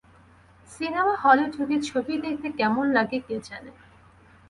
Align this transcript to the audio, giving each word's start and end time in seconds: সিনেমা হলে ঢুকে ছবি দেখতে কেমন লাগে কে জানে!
সিনেমা 0.69 1.13
হলে 1.23 1.43
ঢুকে 1.55 1.77
ছবি 1.81 2.13
দেখতে 2.17 2.47
কেমন 2.59 2.85
লাগে 2.93 3.19
কে 3.19 3.35
জানে! 3.47 3.71